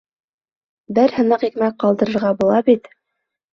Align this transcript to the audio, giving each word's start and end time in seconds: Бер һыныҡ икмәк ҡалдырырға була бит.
Бер 0.99 1.13
һыныҡ 1.17 1.45
икмәк 1.49 1.79
ҡалдырырға 1.85 2.35
була 2.43 2.65
бит. 2.73 2.93